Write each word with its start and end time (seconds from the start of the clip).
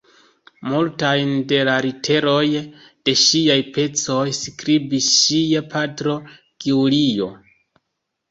Multajn 0.69 1.33
de 1.49 1.57
la 1.67 1.73
literoj 1.85 2.47
de 3.09 3.13
ŝiaj 3.23 3.59
pecoj 3.75 4.23
skribis 4.39 5.11
ŝia 5.17 5.63
patro 5.75 6.15
Giulio. 6.65 7.29